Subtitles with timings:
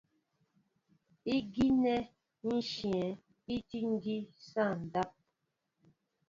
[1.35, 1.99] Ígínɛ́
[2.55, 3.03] íshyə̂
[3.55, 4.17] í tí ígí
[4.49, 5.11] sááŋ ndáp.